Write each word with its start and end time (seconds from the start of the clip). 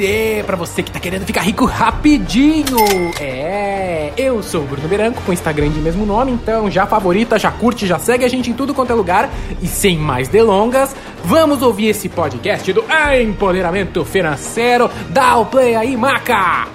você, 0.00 0.42
para 0.46 0.56
você 0.56 0.82
que 0.82 0.90
tá 0.90 0.98
querendo 0.98 1.26
ficar 1.26 1.42
rico 1.42 1.66
rapidinho. 1.66 2.78
É, 3.20 4.12
eu 4.16 4.42
sou 4.42 4.62
o 4.62 4.66
Bruno 4.66 4.88
Beranco, 4.88 5.20
com 5.22 5.32
Instagram 5.32 5.68
de 5.68 5.78
mesmo 5.78 6.06
nome, 6.06 6.32
então 6.32 6.70
já 6.70 6.86
favorita, 6.86 7.38
já 7.38 7.50
curte, 7.50 7.86
já 7.86 7.98
segue 7.98 8.24
a 8.24 8.28
gente 8.28 8.50
em 8.50 8.54
tudo 8.54 8.72
quanto 8.72 8.92
é 8.92 8.94
lugar. 8.94 9.30
E 9.60 9.66
sem 9.66 9.98
mais 9.98 10.26
delongas, 10.28 10.96
vamos 11.22 11.60
ouvir 11.60 11.88
esse 11.88 12.08
podcast 12.08 12.72
do 12.72 12.82
Empoderamento 13.22 14.02
Financeiro. 14.04 14.90
Dá 15.10 15.36
o 15.36 15.44
play 15.46 15.74
aí, 15.74 15.96
maca! 15.96 16.66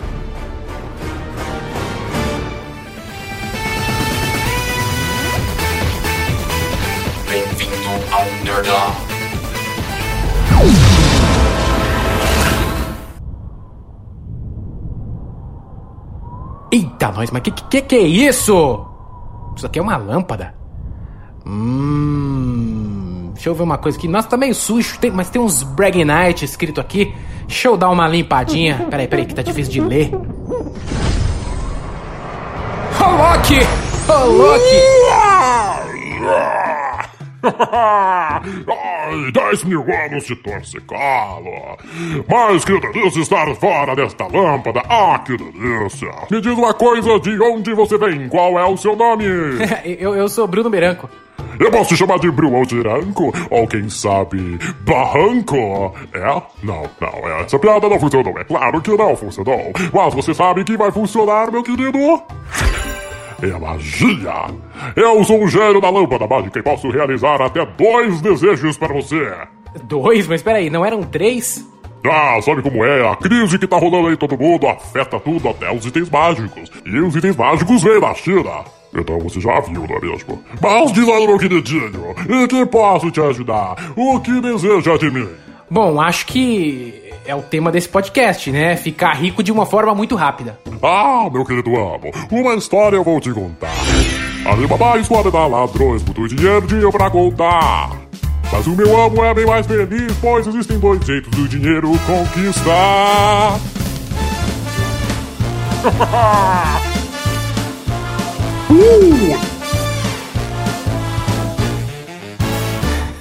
Bem-vindo 7.28 7.90
ao 8.12 8.26
Nerdão. 8.44 9.05
Eita, 16.76 17.10
nós, 17.12 17.32
mas 17.32 17.42
que, 17.42 17.52
que 17.52 17.82
que 17.82 17.96
é 17.96 18.02
isso? 18.02 18.86
Isso 19.56 19.66
aqui 19.66 19.80
é 19.80 19.82
uma 19.82 19.96
lâmpada. 19.96 20.54
Hum. 21.46 23.32
Deixa 23.34 23.48
eu 23.50 23.56
ver 23.56 23.64
uma 23.64 23.78
coisa 23.78 23.98
aqui. 23.98 24.08
Nossa, 24.10 24.28
tá 24.28 24.36
meio 24.36 24.54
sujo, 24.54 25.00
tem- 25.00 25.12
mas 25.12 25.30
tem 25.30 25.42
uns 25.42 25.64
Bragnite 25.64 26.44
escrito 26.44 26.82
aqui. 26.82 27.14
Deixa 27.48 27.68
eu 27.70 27.78
dar 27.78 27.90
uma 27.90 28.08
limpadinha. 28.10 28.88
Peraí, 28.90 29.08
peraí, 29.08 29.26
que 29.26 29.34
tá 29.36 29.42
difícil 29.42 29.72
de 29.72 29.80
ler. 29.82 30.12
Ô, 33.00 33.10
Loki! 33.12 33.60
Ô! 34.10 34.46
Ai, 39.06 39.32
10 39.32 39.64
mil 39.66 39.82
anos 39.82 40.26
de 40.26 40.36
torcicolo. 40.36 41.78
Mas 42.28 42.66
que 42.66 42.80
delícia 42.80 43.22
estar 43.22 43.56
fora 43.56 43.96
desta 43.96 44.26
lâmpada. 44.28 44.82
Ah, 44.90 45.20
que 45.20 45.38
delícia. 45.38 46.12
Me 46.32 46.42
diz 46.42 46.54
uma 46.54 46.74
coisa, 46.74 47.20
de 47.20 47.40
onde 47.42 47.74
você 47.74 47.98
vem? 47.98 48.28
Qual 48.30 48.60
é 48.60 48.66
o 48.66 48.78
seu 48.78 48.96
nome? 48.96 49.26
eu, 49.86 50.16
eu 50.16 50.28
sou 50.28 50.48
Bruno 50.48 50.70
Beranco. 50.70 51.10
Eu 51.60 51.72
posso 51.72 51.90
te 51.90 51.98
chamar 51.98 52.20
de 52.20 52.30
Bruno 52.30 52.66
Tiranco? 52.66 53.32
Ou 53.50 53.68
quem 53.68 53.90
sabe, 53.90 54.60
Barranco? 54.82 55.94
É? 56.14 56.42
Não, 56.64 56.84
não, 57.00 57.30
essa 57.40 57.58
piada 57.58 57.88
não 57.88 58.00
funcionou. 58.00 58.38
É 58.38 58.44
claro 58.44 58.82
que 58.82 58.92
não 58.92 59.16
funcionou. 59.16 59.72
Mas 59.94 60.14
você 60.14 60.34
sabe 60.34 60.64
que 60.64 60.76
vai 60.76 60.92
funcionar, 60.92 61.52
meu 61.52 61.64
querido? 61.64 61.98
É 63.42 63.52
a 63.52 63.60
magia! 63.60 64.46
Eu 64.96 65.24
sou 65.24 65.44
um 65.44 65.48
gênio 65.48 65.82
da 65.82 65.90
lâmpada 65.90 66.28
mágica 66.28 66.60
e 66.60 66.64
posso 66.64 66.90
realizar 66.90 67.42
até 67.42 67.66
dois 67.66 68.22
desejos 68.22 68.78
para 68.78 68.94
você. 68.94 69.34
Dois, 69.84 70.28
mas 70.28 70.42
peraí, 70.42 70.70
não 70.70 70.86
eram 70.86 71.04
três? 71.04 71.66
Ah, 72.06 72.40
sabe 72.42 72.62
como 72.62 72.86
é? 72.86 73.08
A 73.08 73.16
crise 73.16 73.58
que 73.58 73.68
tá 73.68 73.78
rolando 73.78 74.08
aí 74.08 74.14
em 74.14 74.18
todo 74.18 74.38
mundo 74.38 74.68
afeta 74.68 75.20
tudo, 75.20 75.50
até 75.50 75.74
os 75.74 75.86
itens 75.86 76.10
mágicos. 76.10 76.72
E 76.86 77.00
os 77.00 77.16
itens 77.16 77.36
mágicos 77.36 77.84
vêm 77.84 78.00
da 78.00 78.14
China. 78.14 78.64
Então 78.94 79.20
você 79.20 79.42
já 79.42 79.60
viu, 79.60 79.86
não 79.88 79.98
é 79.98 80.02
mesmo? 80.02 80.44
Mas 80.62 80.92
diz 80.94 81.08
aí, 81.10 81.28
meu 81.28 81.38
queridinho, 81.38 82.16
em 82.30 82.48
que 82.48 82.66
posso 82.68 83.12
te 83.12 83.20
ajudar? 83.20 83.76
O 83.96 84.20
que 84.22 84.40
deseja 84.40 84.98
de 84.98 85.12
mim? 85.12 85.28
Bom, 85.70 86.00
acho 86.00 86.28
que 86.28 87.05
é 87.26 87.36
o 87.36 87.42
tema 87.42 87.72
desse 87.72 87.90
podcast, 87.90 88.52
né? 88.52 88.76
Ficar 88.76 89.14
rico 89.14 89.42
de 89.44 89.52
uma 89.52 89.66
forma 89.66 89.94
muito 89.94 90.16
rápida. 90.16 90.60
Ah, 90.82 91.30
meu 91.32 91.44
querido 91.44 91.76
amo, 91.76 92.12
uma 92.32 92.56
história 92.56 92.96
eu 92.96 93.04
vou 93.04 93.20
te 93.20 93.32
contar. 93.32 93.74
Alibaba 94.46 95.00
escolhe 95.00 95.32
dar 95.32 95.48
ladrões 95.48 96.04
muito 96.04 96.28
dinheiro, 96.28 96.68
dinheiro 96.68 96.92
pra 96.92 97.10
contar. 97.10 97.92
Mas 98.52 98.68
o 98.68 98.76
meu 98.76 98.96
amo 99.02 99.24
é 99.24 99.34
bem 99.34 99.46
mais 99.46 99.66
feliz, 99.66 100.14
pois 100.22 100.46
existem 100.46 100.78
dois 100.78 101.04
jeitos 101.06 101.32
do 101.32 101.48
dinheiro 101.48 101.92
conquistar. 102.06 103.60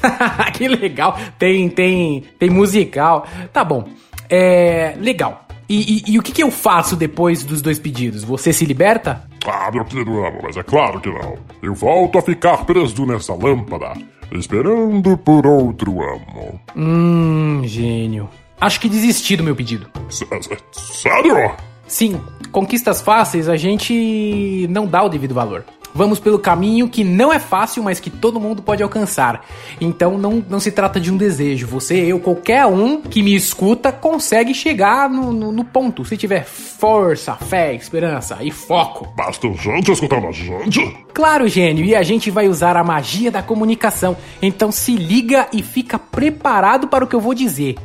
que 0.56 0.68
legal. 0.68 1.18
Tem, 1.38 1.68
tem, 1.68 2.22
tem 2.38 2.48
musical. 2.50 3.26
Tá 3.52 3.62
bom. 3.64 3.84
É. 4.30 4.94
Legal. 5.00 5.46
E, 5.68 5.98
e- 6.08 6.12
e 6.14 6.18
o 6.18 6.22
que, 6.22 6.30
que 6.32 6.42
eu 6.42 6.50
faço 6.50 6.94
depois 6.96 7.42
dos 7.42 7.60
dois 7.62 7.78
pedidos? 7.78 8.22
Você 8.22 8.52
se 8.52 8.64
liberta? 8.64 9.24
Ah, 9.46 9.70
meu 9.72 9.84
querido 9.84 10.24
amo, 10.24 10.38
mas 10.42 10.56
é 10.56 10.62
claro 10.62 11.00
que 11.00 11.08
não. 11.10 11.36
Eu 11.62 11.74
volto 11.74 12.18
a 12.18 12.22
ficar 12.22 12.64
preso 12.64 13.04
nessa 13.06 13.34
lâmpada, 13.34 13.92
esperando 14.32 15.16
por 15.18 15.46
outro 15.46 16.02
amo. 16.02 16.60
Hum, 16.76 17.62
gênio. 17.64 18.28
Acho 18.60 18.80
que 18.80 18.88
desisti 18.88 19.36
do 19.36 19.42
meu 19.44 19.54
pedido. 19.56 19.86
S- 20.08 20.26
s- 20.30 20.50
Sério? 20.72 21.52
Sim, 21.86 22.20
conquistas 22.50 23.02
fáceis 23.02 23.48
a 23.48 23.56
gente 23.56 24.66
não 24.70 24.86
dá 24.86 25.02
o 25.02 25.08
devido 25.08 25.34
valor. 25.34 25.64
Vamos 25.94 26.18
pelo 26.18 26.40
caminho 26.40 26.88
que 26.88 27.04
não 27.04 27.32
é 27.32 27.38
fácil, 27.38 27.82
mas 27.84 28.00
que 28.00 28.10
todo 28.10 28.40
mundo 28.40 28.60
pode 28.60 28.82
alcançar. 28.82 29.46
Então 29.80 30.18
não, 30.18 30.44
não 30.48 30.58
se 30.58 30.72
trata 30.72 31.00
de 31.00 31.12
um 31.12 31.16
desejo. 31.16 31.68
Você, 31.68 31.94
eu, 31.94 32.18
qualquer 32.18 32.66
um 32.66 33.00
que 33.00 33.22
me 33.22 33.34
escuta 33.34 33.92
consegue 33.92 34.52
chegar 34.52 35.08
no, 35.08 35.32
no, 35.32 35.52
no 35.52 35.64
ponto. 35.64 36.04
Se 36.04 36.16
tiver 36.16 36.44
força, 36.44 37.36
fé, 37.36 37.72
esperança 37.74 38.38
e 38.42 38.50
foco. 38.50 39.06
Basta 39.16 39.50
gente 39.52 39.92
escutando 39.92 40.26
a 40.26 40.32
gente? 40.32 40.96
Claro, 41.14 41.46
gênio, 41.46 41.84
e 41.84 41.94
a 41.94 42.02
gente 42.02 42.28
vai 42.28 42.48
usar 42.48 42.76
a 42.76 42.82
magia 42.82 43.30
da 43.30 43.42
comunicação. 43.42 44.16
Então 44.42 44.72
se 44.72 44.96
liga 44.96 45.46
e 45.52 45.62
fica 45.62 45.96
preparado 45.98 46.88
para 46.88 47.04
o 47.04 47.06
que 47.06 47.14
eu 47.14 47.20
vou 47.20 47.34
dizer. 47.34 47.76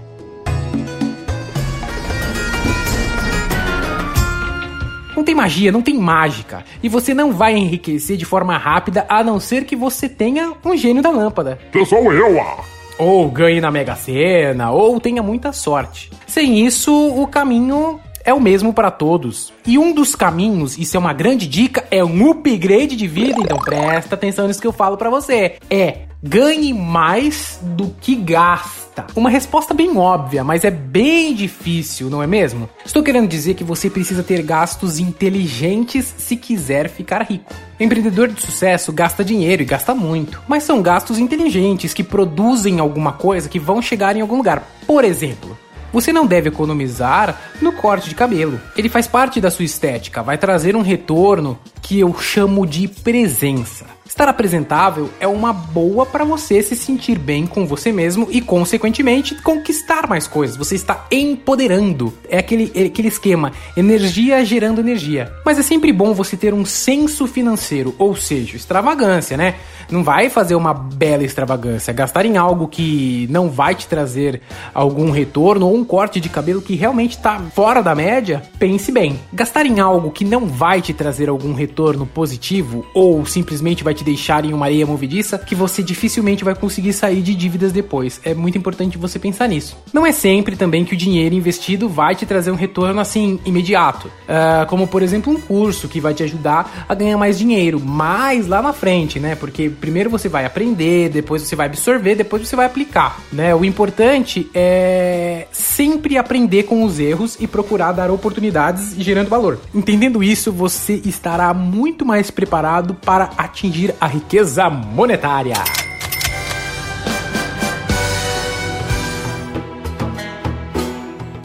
Magia, 5.40 5.72
não 5.72 5.82
tem 5.82 5.96
mágica. 5.96 6.64
E 6.84 6.90
você 6.90 7.14
não 7.14 7.32
vai 7.32 7.56
enriquecer 7.56 8.18
de 8.18 8.26
forma 8.26 8.58
rápida 8.58 9.06
a 9.08 9.24
não 9.24 9.40
ser 9.40 9.64
que 9.64 9.76
você 9.76 10.10
tenha 10.10 10.54
um 10.64 10.76
gênio 10.76 11.02
da 11.02 11.10
lâmpada. 11.10 11.58
Que 11.72 11.86
sou 11.86 12.12
eu, 12.12 12.42
ah! 12.42 12.58
Ou 12.98 13.30
ganhe 13.32 13.62
na 13.62 13.72
Mega 13.72 13.96
Sena, 13.96 14.72
ou 14.72 15.00
tenha 15.00 15.24
muita 15.24 15.54
sorte. 15.54 16.12
Sem 16.28 16.66
isso, 16.66 16.94
o 16.94 17.26
caminho 17.26 18.00
é 18.26 18.34
o 18.34 18.42
mesmo 18.42 18.74
para 18.74 18.92
todos. 18.92 19.54
E 19.66 19.78
um 19.78 19.94
dos 19.94 20.16
caminhos, 20.16 20.78
isso 20.78 20.98
é 20.98 21.00
uma 21.00 21.14
grande 21.14 21.48
dica, 21.48 21.86
é 21.90 22.04
um 22.04 22.30
upgrade 22.30 22.98
de 22.98 23.08
vida, 23.08 23.40
então 23.40 23.58
presta 23.58 24.16
atenção 24.16 24.48
nisso 24.48 24.60
que 24.60 24.68
eu 24.68 24.74
falo 24.74 24.98
para 24.98 25.10
você. 25.10 25.56
É 25.70 26.10
ganhe 26.22 26.74
mais 26.74 27.60
do 27.62 27.96
que 28.02 28.16
gasta. 28.16 28.89
Uma 29.16 29.30
resposta 29.30 29.74
bem 29.74 29.98
óbvia, 29.98 30.44
mas 30.44 30.64
é 30.64 30.72
bem 30.72 31.34
difícil, 31.34 32.10
não 32.10 32.24
é 32.24 32.28
mesmo? 32.28 32.70
Estou 32.86 33.04
querendo 33.04 33.28
dizer 33.28 33.54
que 33.54 33.64
você 33.64 33.90
precisa 33.90 34.24
ter 34.24 34.42
gastos 34.42 35.00
inteligentes 35.00 36.14
se 36.18 36.36
quiser 36.36 36.90
ficar 36.90 37.24
rico. 37.24 37.54
Empreendedor 37.80 38.28
de 38.28 38.42
sucesso 38.42 38.92
gasta 38.92 39.24
dinheiro 39.24 39.62
e 39.62 39.66
gasta 39.66 39.96
muito, 39.96 40.42
mas 40.48 40.64
são 40.64 40.82
gastos 40.82 41.18
inteligentes 41.18 41.94
que 41.94 42.04
produzem 42.04 42.80
alguma 42.80 43.14
coisa 43.14 43.48
que 43.48 43.60
vão 43.60 43.82
chegar 43.82 44.16
em 44.16 44.22
algum 44.22 44.38
lugar. 44.38 44.64
Por 44.86 45.04
exemplo, 45.04 45.58
você 45.92 46.14
não 46.14 46.26
deve 46.26 46.50
economizar 46.50 47.40
no 47.62 47.72
corte 47.72 48.10
de 48.10 48.16
cabelo. 48.16 48.60
Ele 48.78 48.90
faz 48.90 49.08
parte 49.08 49.42
da 49.42 49.50
sua 49.50 49.66
estética, 49.66 50.22
vai 50.22 50.38
trazer 50.38 50.76
um 50.76 50.82
retorno 50.82 51.58
que 51.82 52.00
eu 52.00 52.14
chamo 52.20 52.66
de 52.66 52.88
presença. 52.88 53.86
Estar 54.10 54.28
apresentável 54.28 55.08
é 55.20 55.28
uma 55.28 55.54
boa 55.54 56.04
para 56.04 56.26
você 56.26 56.64
se 56.64 56.76
sentir 56.76 57.20
bem 57.20 57.46
com 57.46 57.68
você 57.68 57.92
mesmo 57.92 58.28
e, 58.32 58.42
consequentemente, 58.42 59.36
conquistar 59.36 60.08
mais 60.08 60.28
coisas. 60.28 60.58
Você 60.58 60.74
está 60.74 61.06
empoderando. 61.12 62.12
É 62.28 62.40
aquele, 62.40 62.72
é 62.74 62.86
aquele 62.86 63.08
esquema: 63.08 63.52
energia 63.78 64.44
gerando 64.44 64.82
energia. 64.82 65.32
Mas 65.46 65.60
é 65.60 65.62
sempre 65.62 65.94
bom 65.94 66.12
você 66.12 66.36
ter 66.36 66.56
um 66.56 66.66
senso 66.66 67.28
financeiro, 67.28 67.94
ou 68.00 68.16
seja, 68.16 68.58
extravagância, 68.58 69.38
né? 69.38 69.54
Não 69.92 70.04
vai 70.04 70.28
fazer 70.28 70.56
uma 70.56 70.74
bela 70.74 71.24
extravagância. 71.24 71.94
Gastar 71.94 72.26
em 72.26 72.36
algo 72.36 72.68
que 72.68 73.28
não 73.30 73.48
vai 73.48 73.76
te 73.76 73.88
trazer 73.88 74.42
algum 74.74 75.12
retorno 75.12 75.68
ou 75.68 75.76
um 75.76 75.86
corte 75.86 76.20
de 76.20 76.30
cabelo 76.30 76.64
que 76.64 76.76
realmente 76.76 77.16
está 77.16 77.40
fora 77.54 77.84
da 77.84 77.94
média, 77.94 78.42
pense 78.58 78.92
bem. 78.92 79.20
Gastar 79.32 79.68
em 79.68 79.80
algo 79.80 80.10
que 80.10 80.26
não 80.26 80.48
vai 80.48 80.82
te 80.82 80.94
trazer 80.94 81.30
algum 81.30 81.54
retorno 81.54 82.08
positivo 82.08 82.84
ou 82.94 83.24
simplesmente 83.24 83.84
vai 83.84 83.94
te 83.94 83.99
deixar 84.04 84.46
em 84.46 84.54
uma 84.54 84.66
areia 84.66 84.86
movediça 84.86 85.38
que 85.38 85.56
você 85.56 85.82
dificilmente 85.82 86.44
vai 86.44 86.56
conseguir 86.56 86.94
sair 86.94 87.22
de 87.22 87.36
dívidas 87.36 87.72
depois. 87.72 88.20
É 88.24 88.34
muito 88.34 88.58
importante 88.58 88.98
você 88.98 89.20
pensar 89.20 89.48
nisso. 89.48 89.78
Não 89.94 90.06
é 90.06 90.12
sempre 90.12 90.56
também 90.56 90.86
que 90.86 90.94
o 90.94 90.98
dinheiro 90.98 91.36
investido 91.36 91.88
vai 91.90 92.16
te 92.16 92.26
trazer 92.26 92.52
um 92.52 92.56
retorno 92.56 93.00
assim 93.00 93.40
imediato. 93.46 94.12
Ah, 94.28 94.66
como 94.70 94.88
por 94.88 95.02
exemplo 95.02 95.34
um 95.34 95.40
curso 95.40 95.88
que 95.88 96.00
vai 96.00 96.14
te 96.14 96.24
ajudar 96.24 96.86
a 96.88 96.94
ganhar 96.94 97.18
mais 97.18 97.38
dinheiro, 97.38 97.80
mais 97.80 98.48
lá 98.48 98.62
na 98.62 98.74
frente, 98.74 99.20
né? 99.20 99.36
Porque 99.36 99.70
primeiro 99.70 100.10
você 100.10 100.30
vai 100.30 100.46
aprender, 100.46 101.10
depois 101.10 101.42
você 101.42 101.56
vai 101.56 101.68
absorver, 101.68 102.16
depois 102.16 102.48
você 102.48 102.56
vai 102.56 102.66
aplicar, 102.66 103.20
né? 103.32 103.54
O 103.56 103.66
importante 103.66 104.50
é 104.54 105.48
sempre 105.52 106.18
aprender 106.18 106.64
com 106.64 106.84
os 106.84 107.00
erros 107.00 107.38
e 107.40 107.48
procurar 107.48 107.92
dar 107.92 108.12
oportunidades 108.12 108.96
gerando 108.98 109.30
valor. 109.30 109.60
Entendendo 109.74 110.24
isso, 110.24 110.52
você 110.52 111.02
estará 111.06 111.54
muito 111.54 112.06
mais 112.06 112.30
preparado 112.30 112.94
para 112.94 113.32
atingir 113.38 113.89
a 114.00 114.08
riqueza 114.08 114.70
monetária. 114.70 115.56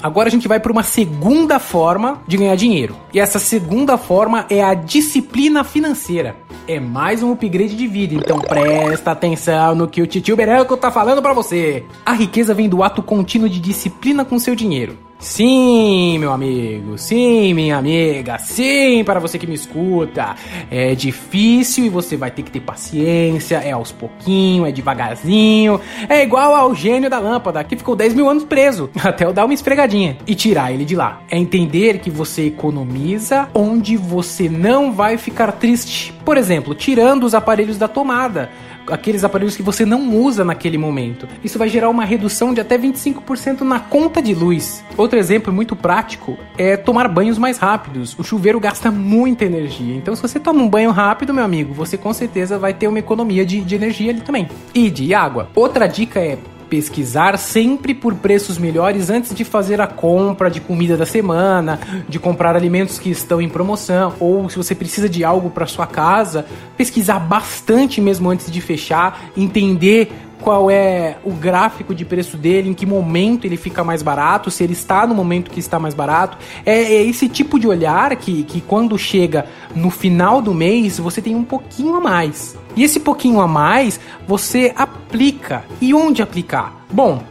agora 0.05 0.29
a 0.29 0.31
gente 0.31 0.47
vai 0.47 0.61
para 0.61 0.71
uma 0.71 0.83
segunda 0.83 1.59
forma 1.59 2.21
de 2.29 2.37
ganhar 2.37 2.55
dinheiro. 2.57 2.95
E 3.11 3.19
essa 3.19 3.39
segunda 3.39 3.97
forma 3.97 4.45
é 4.51 4.63
a 4.63 4.75
disciplina 4.75 5.65
financeira. 5.65 6.37
É 6.69 6.79
mais 6.79 7.23
um 7.23 7.33
upgrade 7.33 7.75
de 7.75 7.87
vida, 7.87 8.15
então 8.15 8.39
presta 8.39 9.13
atenção 9.13 9.75
no 9.75 9.89
que 9.89 10.03
o 10.03 10.07
titio 10.07 10.37
Beranco 10.37 10.77
tá 10.77 10.91
falando 10.91 11.23
para 11.23 11.33
você. 11.33 11.85
A 12.05 12.13
riqueza 12.13 12.53
vem 12.53 12.69
do 12.69 12.83
ato 12.83 13.03
contínuo 13.03 13.49
de 13.49 13.59
disciplina 13.59 14.27
com 14.27 14.39
seu 14.39 14.55
dinheiro. 14.55 14.99
Sim, 15.25 16.19
meu 16.19 16.31
amigo, 16.31 16.99
sim, 16.99 17.55
minha 17.55 17.79
amiga, 17.79 18.37
sim, 18.39 19.03
para 19.03 19.19
você 19.19 19.39
que 19.39 19.47
me 19.47 19.55
escuta. 19.55 20.37
É 20.71 20.95
difícil 20.95 21.87
e 21.87 21.89
você 21.89 22.15
vai 22.15 22.31
ter 22.31 22.43
que 22.43 22.51
ter 22.51 22.61
paciência, 22.61 23.57
é 23.57 23.73
aos 23.73 23.91
pouquinho, 23.91 24.67
é 24.67 24.71
devagarzinho. 24.71 25.81
É 26.11 26.23
igual 26.23 26.55
ao 26.55 26.75
gênio 26.75 27.09
da 27.09 27.19
lâmpada, 27.19 27.65
que 27.65 27.75
ficou 27.75 27.97
10 27.97 28.15
mil 28.15 28.29
anos 28.29 28.45
preso, 28.45 28.91
até 29.03 29.25
eu 29.25 29.33
dar 29.33 29.47
uma 29.47 29.55
esfregadinha 29.55 30.19
e 30.27 30.35
tirar 30.35 30.71
ele 30.71 30.85
de 30.85 30.95
lá. 30.95 31.23
É 31.31 31.39
entender 31.39 32.01
que 32.01 32.11
você 32.11 32.49
economiza 32.49 33.49
onde 33.55 33.97
você 33.97 34.47
não 34.47 34.93
vai 34.93 35.17
ficar 35.17 35.53
triste. 35.53 36.13
Por 36.23 36.37
exemplo, 36.37 36.75
tirando 36.75 37.25
os 37.25 37.35
aparelhos 37.35 37.79
da 37.79 37.89
tomada 37.89 38.51
aqueles 38.89 39.25
aparelhos 39.25 39.57
que 39.57 39.63
você 39.63 39.85
não 39.85 40.15
usa 40.17 40.45
naquele 40.45 40.79
momento. 40.79 41.29
Isso 41.43 41.59
vai 41.59 41.69
gerar 41.69 41.89
uma 41.89 42.05
redução 42.05 42.53
de 42.55 42.61
até 42.61 42.79
25% 42.79 43.61
na 43.63 43.81
conta 43.81 44.23
de 44.23 44.35
luz. 44.35 44.85
Outro 44.97 45.19
exemplo 45.19 45.53
muito 45.53 45.75
prático 45.75 46.39
é 46.57 46.77
tomar 46.77 47.09
banhos 47.09 47.39
mais 47.39 47.59
rápidos. 47.59 48.19
O 48.19 48.25
chuveiro 48.25 48.61
gasta 48.61 48.91
muita 48.91 49.45
energia. 49.45 49.95
Então, 49.95 50.15
se 50.15 50.23
você 50.23 50.39
toma 50.39 50.63
um 50.63 50.69
banho 50.69 50.91
rápido, 50.91 51.35
meu 51.35 51.45
amigo, 51.45 51.73
você 51.75 51.97
com 51.97 52.13
certeza 52.13 52.59
vai 52.59 52.75
ter 52.75 52.89
uma 52.89 52.99
economia 52.99 53.45
de, 53.45 53.61
de 53.61 53.75
energia 53.75 54.11
ali 54.11 54.21
também. 54.21 54.49
E 54.75 54.91
de 54.91 55.15
água. 55.15 55.49
Outra 55.55 55.87
dica 55.87 56.21
é 56.21 56.39
pesquisar 56.69 57.39
sempre 57.39 57.95
por 57.95 58.15
preços 58.15 58.59
melhores 58.59 59.11
antes 59.11 59.35
de 59.35 59.45
fazer 59.45 59.81
a 59.81 59.87
compra 59.87 60.51
de 60.51 60.61
comida 60.61 60.97
da 60.97 61.07
semana, 61.07 61.79
de 62.09 62.19
comprar 62.19 62.57
alimentos 62.57 62.99
que 62.99 63.11
estão 63.11 63.41
em 63.41 63.49
promoção, 63.49 64.15
ou 64.19 64.49
se 64.49 64.57
você 64.57 64.75
precisa 64.75 65.09
de 65.09 65.25
algo 65.25 65.51
para 65.51 65.67
sua 65.67 65.87
casa, 65.87 66.47
pesquisar 66.77 67.19
bastante 67.19 68.01
mesmo 68.01 68.31
antes 68.31 68.51
de 68.51 68.61
fechar, 68.61 69.31
entender 69.37 70.11
qual 70.45 70.71
é 70.71 71.17
o 71.25 71.31
gráfico 71.31 71.95
de 71.95 72.05
preço 72.05 72.37
dele, 72.37 72.69
em 72.69 72.75
que 72.75 72.85
momento 72.85 73.47
ele 73.47 73.57
fica 73.57 73.83
mais 73.83 74.03
barato, 74.03 74.51
se 74.51 74.63
ele 74.63 74.75
está 74.75 75.07
no 75.07 75.15
momento 75.15 75.51
que 75.51 75.59
está 75.59 75.79
mais 75.79 75.95
barato. 75.95 76.37
É, 76.67 76.75
é, 76.75 77.03
esse 77.03 77.31
tipo 77.31 77.59
de 77.59 77.67
olhar 77.67 78.15
que, 78.17 78.43
que 78.43 78.61
quando 78.61 78.99
chega 78.99 79.47
no 79.75 79.89
final 79.89 80.43
do 80.43 80.53
mês 80.53 80.99
você 80.99 81.23
tem 81.23 81.35
um 81.35 81.45
pouquinho 81.45 81.97
a 81.97 82.01
mais. 82.01 82.57
E 82.77 82.85
esse 82.85 83.01
pouquinho 83.01 83.41
a 83.41 83.49
mais 83.49 83.99
você 84.29 84.71
aplica. 84.77 85.65
E 85.81 85.95
onde 85.95 86.21
aplicar? 86.21 86.85
Bom, 86.93 87.23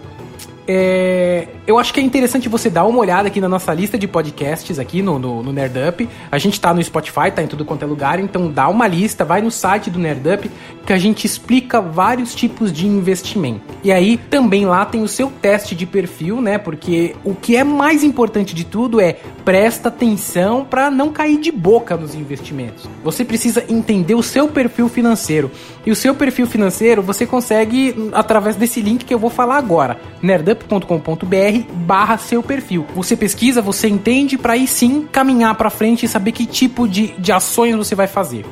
é, 0.67 1.47
eu 1.65 1.79
acho 1.79 1.93
que 1.93 1.99
é 1.99 2.03
interessante 2.03 2.49
você 2.49 2.69
dar 2.69 2.83
uma 2.83 2.99
olhada 2.99 3.29
aqui 3.29 3.39
na 3.39 3.47
nossa 3.47 3.73
lista 3.73 3.97
de 3.97 4.05
podcasts 4.05 4.77
aqui 4.77 5.01
no, 5.01 5.17
no, 5.17 5.41
no 5.41 5.53
Nerdup. 5.53 6.09
A 6.29 6.37
gente 6.37 6.59
tá 6.59 6.73
no 6.73 6.83
Spotify, 6.83 7.31
tá 7.33 7.41
em 7.41 7.47
tudo 7.47 7.63
quanto 7.63 7.83
é 7.83 7.85
lugar, 7.85 8.19
então 8.19 8.51
dá 8.51 8.67
uma 8.67 8.85
lista, 8.85 9.23
vai 9.23 9.41
no 9.41 9.49
site 9.49 9.89
do 9.89 9.97
Nerdup 9.97 10.51
que 10.85 10.91
a 10.91 10.97
gente 10.97 11.25
explica 11.25 11.79
vários 11.79 12.35
tipos 12.35 12.73
de 12.73 12.85
investimento. 12.85 13.61
E 13.81 13.91
aí 13.91 14.17
também 14.17 14.65
lá 14.65 14.85
tem 14.85 15.01
o 15.01 15.07
seu 15.07 15.31
teste 15.41 15.73
de 15.73 15.85
perfil, 15.85 16.41
né? 16.41 16.57
Porque 16.57 17.15
o 17.23 17.33
que 17.33 17.55
é 17.55 17.63
mais 17.63 18.03
importante 18.03 18.53
de 18.53 18.65
tudo 18.65 18.99
é 18.99 19.13
presta 19.45 19.87
atenção 19.87 20.65
para 20.65 20.91
não 20.91 21.13
cair 21.13 21.39
de 21.39 21.51
boca 21.51 21.95
nos 21.95 22.13
investimentos. 22.13 22.89
Você 23.03 23.23
precisa 23.23 23.63
entender 23.69 24.15
o 24.15 24.23
seu 24.23 24.49
perfil 24.49 24.89
financeiro. 24.89 25.49
E 25.85 25.91
o 25.91 25.95
seu 25.95 26.13
perfil 26.13 26.47
financeiro 26.47 27.01
você 27.01 27.25
consegue 27.25 28.09
através 28.11 28.57
desse 28.57 28.81
link 28.81 29.05
que 29.05 29.13
eu 29.13 29.19
vou 29.19 29.29
falar 29.29 29.57
agora, 29.57 29.97
nerdup.com.br 30.21 31.52
barra 31.59 32.17
seu 32.17 32.43
perfil. 32.43 32.85
Você 32.95 33.15
pesquisa, 33.15 33.61
você 33.61 33.87
entende 33.87 34.37
para 34.37 34.53
aí 34.53 34.67
sim 34.67 35.07
caminhar 35.11 35.55
para 35.55 35.69
frente 35.69 36.05
e 36.05 36.09
saber 36.09 36.31
que 36.31 36.45
tipo 36.45 36.87
de, 36.87 37.07
de 37.19 37.31
ações 37.31 37.75
você 37.75 37.95
vai 37.95 38.07
fazer. 38.07 38.45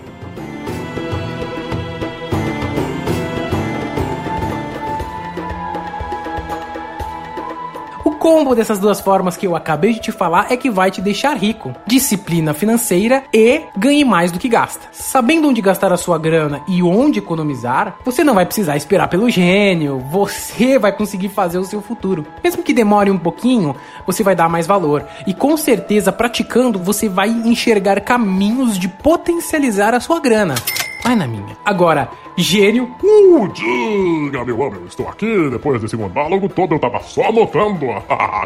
Combo 8.22 8.54
dessas 8.54 8.78
duas 8.78 9.02
formas 9.02 9.36
que 9.36 9.48
eu 9.48 9.56
acabei 9.56 9.94
de 9.94 10.00
te 10.00 10.12
falar 10.12 10.46
é 10.52 10.56
que 10.56 10.70
vai 10.70 10.92
te 10.92 11.02
deixar 11.02 11.36
rico. 11.36 11.74
Disciplina 11.88 12.54
financeira 12.54 13.24
e 13.34 13.64
ganhe 13.76 14.06
mais 14.06 14.32
do 14.32 14.38
que 14.38 14.48
gasta. 14.48 14.88
Sabendo 14.92 15.50
onde 15.50 15.60
gastar 15.60 15.92
a 15.92 15.98
sua 15.98 16.20
grana 16.20 16.62
e 16.68 16.84
onde 16.84 17.18
economizar, 17.18 17.96
você 18.06 18.24
não 18.24 18.36
vai 18.36 18.46
precisar 18.46 18.78
esperar 18.78 19.08
pelo 19.08 19.28
gênio, 19.28 19.98
você 19.98 20.78
vai 20.78 20.96
conseguir 20.96 21.30
fazer 21.30 21.58
o 21.58 21.66
seu 21.66 21.82
futuro. 21.82 22.24
Mesmo 22.44 22.62
que 22.62 22.76
demore 22.76 23.10
um 23.10 23.18
pouquinho, 23.18 23.76
você 24.06 24.22
vai 24.22 24.36
dar 24.36 24.48
mais 24.48 24.68
valor. 24.68 25.04
E 25.26 25.34
com 25.34 25.58
certeza, 25.58 26.12
praticando, 26.12 26.78
você 26.78 27.10
vai 27.10 27.30
enxergar 27.30 28.02
caminhos 28.02 28.78
de 28.78 28.88
potencializar 28.88 29.96
a 29.96 30.00
sua 30.00 30.20
grana. 30.20 30.54
Vai 31.04 31.16
na 31.16 31.26
minha. 31.26 31.58
Agora, 31.66 32.10
gênio. 32.38 32.90
Uh, 33.04 33.48
diga, 33.50 34.46
meu 34.46 34.60
homem, 34.60 34.80
eu 34.82 34.88
estou 34.88 35.08
aqui. 35.08 35.50
Depois 35.50 35.82
desse 35.82 35.96
monólogo 35.96 36.50
todo, 36.50 36.76
eu 36.76 36.80
tava 36.80 37.00
só 37.02 37.30
anotando. 37.30 37.88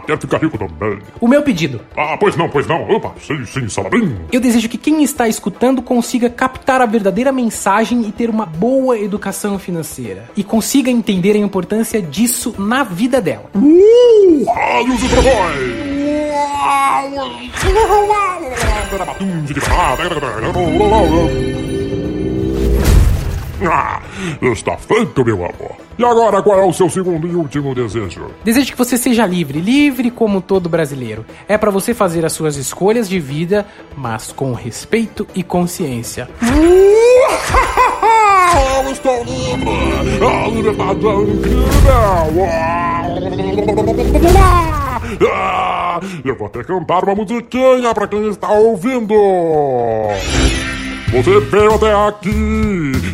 Quero 0.05 0.21
ficar 0.21 0.41
rico 0.41 0.57
também. 0.57 0.99
O 1.19 1.27
meu 1.27 1.41
pedido. 1.41 1.81
Ah, 1.95 2.17
pois 2.19 2.35
não, 2.35 2.49
pois 2.49 2.67
não. 2.67 2.89
Opa, 2.89 3.13
sim, 3.19 3.45
sim, 3.45 3.69
salabim. 3.69 4.15
Eu 4.31 4.39
desejo 4.39 4.69
que 4.69 4.77
quem 4.77 5.03
está 5.03 5.27
escutando 5.27 5.81
consiga 5.81 6.29
captar 6.29 6.81
a 6.81 6.85
verdadeira 6.85 7.31
mensagem 7.31 8.01
e 8.07 8.11
ter 8.11 8.29
uma 8.29 8.45
boa 8.45 8.97
educação 8.97 9.57
financeira. 9.59 10.29
E 10.35 10.43
consiga 10.43 10.89
entender 10.89 11.33
a 11.33 11.39
importância 11.39 12.01
disso 12.01 12.55
na 12.57 12.83
vida 12.83 13.21
dela. 13.21 13.49
Uh, 13.55 14.45
raios 14.45 15.03
e 15.03 15.09
trovões! 15.09 15.95
Ah, 23.65 24.01
está 24.41 24.77
feito, 24.77 25.23
meu 25.23 25.35
amor. 25.37 25.75
E 25.97 26.03
agora, 26.03 26.41
qual 26.41 26.59
é 26.59 26.65
o 26.65 26.73
seu 26.73 26.89
segundo 26.89 27.25
e 27.25 27.33
último 27.35 27.73
desejo? 27.73 28.29
Desejo 28.43 28.71
que 28.71 28.77
você 28.77 28.97
seja 28.97 29.25
livre, 29.25 29.61
livre 29.61 30.11
como 30.11 30.41
todo 30.41 30.67
brasileiro. 30.67 31.25
É 31.47 31.57
para 31.57 31.71
você 31.71 31.93
fazer 31.93 32.25
as 32.25 32.33
suas 32.33 32.57
escolhas 32.57 33.07
de 33.07 33.17
vida, 33.19 33.65
mas 33.95 34.31
com 34.31 34.51
respeito 34.53 35.25
e 35.33 35.41
consciência. 35.41 36.27
Eu 38.83 38.91
estou 38.91 39.23
livre! 39.23 39.69
A 40.25 40.47
liberdade 40.49 41.07
é 41.07 41.13
incrível! 41.13 41.65
Eu 46.25 46.35
vou 46.35 46.47
até 46.47 46.63
cantar 46.63 47.03
uma 47.05 47.15
musiquinha 47.15 47.93
para 47.93 48.07
quem 48.07 48.27
está 48.29 48.51
ouvindo! 48.51 49.15
Você 51.15 51.39
veio 51.39 51.73
até 51.75 51.93
aqui 51.93 52.29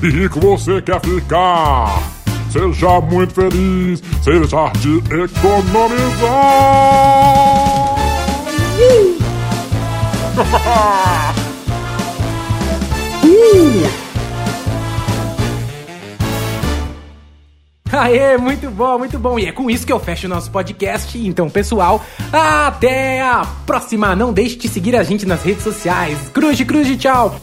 e 0.01 0.09
rico 0.09 0.39
você 0.39 0.81
quer 0.81 0.99
ficar. 1.01 2.01
Seja 2.51 2.99
muito 2.99 3.31
feliz, 3.31 4.01
seja 4.23 4.71
de 4.79 4.97
economizar. 4.97 6.41
uh! 13.23 14.01
Aê, 17.91 18.37
muito 18.37 18.71
bom, 18.71 18.97
muito 18.97 19.19
bom. 19.19 19.37
E 19.37 19.45
é 19.45 19.51
com 19.51 19.69
isso 19.69 19.85
que 19.85 19.93
eu 19.93 19.99
fecho 19.99 20.25
o 20.25 20.29
nosso 20.29 20.49
podcast. 20.49 21.17
Então, 21.19 21.49
pessoal, 21.49 22.03
até 22.33 23.21
a 23.21 23.45
próxima. 23.65 24.15
Não 24.15 24.33
deixe 24.33 24.55
de 24.55 24.67
seguir 24.67 24.95
a 24.95 25.03
gente 25.03 25.25
nas 25.25 25.43
redes 25.43 25.63
sociais. 25.63 26.17
Cruz, 26.33 26.59
cruz, 26.63 26.97
tchau. 26.97 27.39